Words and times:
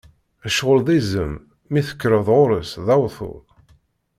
Ccɣel 0.53 0.79
d 0.85 0.87
izem, 0.97 1.33
mi 1.71 1.81
tekkreḍ 1.87 2.27
ɣer-s 2.37 2.71
d 2.85 2.87
awtul. 2.95 3.41